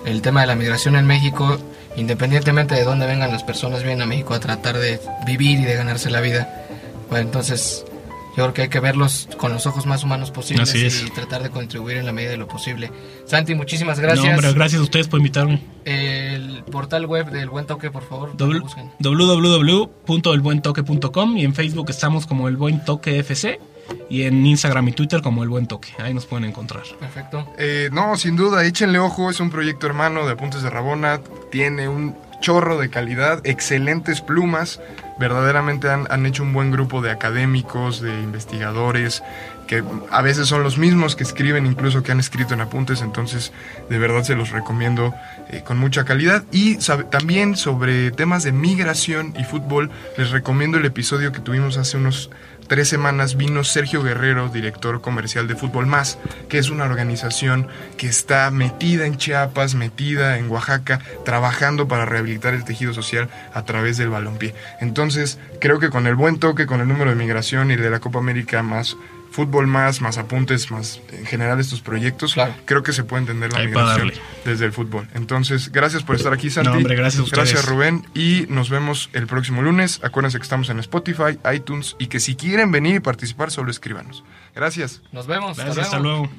el 0.04 0.20
tema 0.20 0.42
de 0.42 0.48
la 0.48 0.54
migración 0.54 0.96
en 0.96 1.06
México, 1.06 1.56
independientemente 1.96 2.74
de 2.74 2.84
dónde 2.84 3.06
vengan 3.06 3.30
las 3.30 3.42
personas, 3.42 3.82
vienen 3.82 4.02
a 4.02 4.06
México 4.06 4.34
a 4.34 4.40
tratar 4.40 4.76
de 4.76 5.00
vivir 5.24 5.60
y 5.60 5.64
de 5.64 5.76
ganarse 5.76 6.10
la 6.10 6.20
vida. 6.20 6.66
Bueno, 7.08 7.24
entonces 7.24 7.86
yo 8.36 8.42
creo 8.42 8.54
que 8.54 8.62
hay 8.62 8.68
que 8.68 8.80
verlos 8.80 9.28
con 9.36 9.52
los 9.52 9.66
ojos 9.66 9.86
más 9.86 10.02
humanos 10.02 10.30
posibles 10.30 10.68
Así 10.68 10.84
es. 10.84 11.04
y 11.04 11.10
tratar 11.10 11.42
de 11.42 11.50
contribuir 11.50 11.98
en 11.98 12.06
la 12.06 12.12
medida 12.12 12.30
de 12.32 12.36
lo 12.36 12.48
posible. 12.48 12.90
Santi, 13.26 13.54
muchísimas 13.54 14.00
gracias. 14.00 14.24
No, 14.26 14.32
hombre, 14.32 14.52
gracias 14.52 14.80
a 14.80 14.84
ustedes 14.84 15.08
por 15.08 15.20
invitarme. 15.20 15.60
El 15.84 16.64
portal 16.64 17.06
web 17.06 17.30
del 17.30 17.48
Buen 17.48 17.66
Toque, 17.66 17.90
por 17.90 18.02
favor, 18.02 18.32
www.elbuentoque.com 18.36 21.36
y 21.36 21.44
en 21.44 21.54
Facebook 21.54 21.90
estamos 21.90 22.26
como 22.26 22.48
El 22.48 22.56
Buen 22.56 22.84
Toque 22.84 23.18
FC 23.18 23.60
y 24.08 24.22
en 24.22 24.44
Instagram 24.46 24.88
y 24.88 24.92
Twitter 24.92 25.20
como 25.22 25.42
El 25.42 25.48
Buen 25.48 25.66
Toque. 25.66 25.90
Ahí 25.98 26.14
nos 26.14 26.26
pueden 26.26 26.44
encontrar. 26.46 26.84
Perfecto. 26.98 27.46
Eh, 27.58 27.88
no, 27.92 28.16
sin 28.16 28.36
duda, 28.36 28.64
échenle 28.64 28.98
ojo, 28.98 29.30
es 29.30 29.40
un 29.40 29.50
proyecto 29.50 29.86
hermano 29.86 30.26
de 30.26 30.32
Apuntes 30.32 30.62
de 30.62 30.70
Rabona, 30.70 31.20
tiene 31.50 31.88
un 31.88 32.14
chorro 32.44 32.78
de 32.78 32.90
calidad, 32.90 33.40
excelentes 33.44 34.20
plumas, 34.20 34.78
verdaderamente 35.18 35.88
han, 35.88 36.06
han 36.10 36.26
hecho 36.26 36.42
un 36.42 36.52
buen 36.52 36.70
grupo 36.70 37.00
de 37.00 37.10
académicos, 37.10 38.02
de 38.02 38.10
investigadores, 38.20 39.22
que 39.66 39.82
a 40.10 40.20
veces 40.20 40.46
son 40.46 40.62
los 40.62 40.76
mismos 40.76 41.16
que 41.16 41.22
escriben, 41.22 41.64
incluso 41.64 42.02
que 42.02 42.12
han 42.12 42.20
escrito 42.20 42.52
en 42.52 42.60
apuntes, 42.60 43.00
entonces 43.00 43.50
de 43.88 43.98
verdad 43.98 44.24
se 44.24 44.34
los 44.34 44.50
recomiendo 44.50 45.14
eh, 45.48 45.62
con 45.64 45.78
mucha 45.78 46.04
calidad. 46.04 46.44
Y 46.52 46.76
también 47.10 47.56
sobre 47.56 48.10
temas 48.10 48.42
de 48.44 48.52
migración 48.52 49.34
y 49.38 49.44
fútbol, 49.44 49.90
les 50.18 50.30
recomiendo 50.30 50.76
el 50.76 50.84
episodio 50.84 51.32
que 51.32 51.40
tuvimos 51.40 51.78
hace 51.78 51.96
unos 51.96 52.30
tres 52.66 52.88
semanas 52.88 53.36
vino 53.36 53.64
Sergio 53.64 54.02
Guerrero, 54.02 54.48
director 54.48 55.00
comercial 55.00 55.46
de 55.46 55.56
Fútbol 55.56 55.86
Más, 55.86 56.18
que 56.48 56.58
es 56.58 56.70
una 56.70 56.84
organización 56.84 57.68
que 57.96 58.06
está 58.06 58.50
metida 58.50 59.06
en 59.06 59.16
Chiapas, 59.16 59.74
metida 59.74 60.38
en 60.38 60.50
Oaxaca, 60.50 61.00
trabajando 61.24 61.88
para 61.88 62.06
rehabilitar 62.06 62.54
el 62.54 62.64
tejido 62.64 62.94
social 62.94 63.28
a 63.52 63.64
través 63.64 63.96
del 63.96 64.10
balompié. 64.10 64.54
Entonces, 64.80 65.38
creo 65.60 65.78
que 65.78 65.90
con 65.90 66.06
el 66.06 66.14
buen 66.14 66.38
toque, 66.38 66.66
con 66.66 66.80
el 66.80 66.88
número 66.88 67.10
de 67.10 67.16
migración 67.16 67.70
y 67.70 67.76
de 67.76 67.90
la 67.90 68.00
Copa 68.00 68.18
América 68.18 68.62
más 68.62 68.96
fútbol 69.34 69.66
más, 69.66 70.00
más 70.00 70.16
apuntes, 70.16 70.70
más 70.70 71.00
en 71.10 71.26
general 71.26 71.58
estos 71.58 71.80
proyectos, 71.80 72.34
Claro. 72.34 72.54
creo 72.66 72.84
que 72.84 72.92
se 72.92 73.02
puede 73.02 73.22
entender 73.22 73.52
la 73.52 73.58
Ahí 73.58 73.66
migración 73.66 74.12
desde 74.44 74.64
el 74.66 74.72
fútbol. 74.72 75.08
Entonces, 75.12 75.72
gracias 75.72 76.04
por 76.04 76.14
estar 76.14 76.32
aquí, 76.32 76.50
Santi. 76.50 76.70
No, 76.70 76.76
hombre, 76.76 76.94
gracias 76.94 77.20
a 77.20 77.24
ustedes. 77.24 77.50
Gracias, 77.52 77.68
Rubén. 77.68 78.06
Y 78.14 78.46
nos 78.48 78.70
vemos 78.70 79.10
el 79.12 79.26
próximo 79.26 79.60
lunes. 79.60 79.98
Acuérdense 80.04 80.38
que 80.38 80.44
estamos 80.44 80.68
en 80.70 80.78
Spotify, 80.78 81.36
iTunes 81.52 81.96
y 81.98 82.06
que 82.06 82.20
si 82.20 82.36
quieren 82.36 82.70
venir 82.70 82.94
y 82.94 83.00
participar, 83.00 83.50
solo 83.50 83.72
escríbanos. 83.72 84.22
Gracias. 84.54 85.02
Nos 85.10 85.26
vemos. 85.26 85.56
Gracias, 85.56 85.78
hasta 85.86 85.98
luego. 85.98 86.30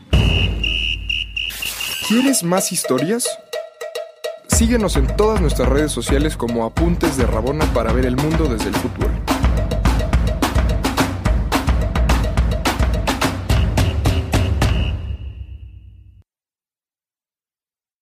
¿Quieres 2.08 2.44
más 2.44 2.72
historias? 2.72 3.28
Síguenos 4.48 4.96
en 4.96 5.08
todas 5.18 5.42
nuestras 5.42 5.68
redes 5.68 5.92
sociales 5.92 6.38
como 6.38 6.64
Apuntes 6.66 7.18
de 7.18 7.26
Rabona 7.26 7.66
para 7.74 7.92
ver 7.92 8.06
el 8.06 8.16
mundo 8.16 8.46
desde 8.48 8.70
el 8.70 8.76
fútbol. 8.76 9.12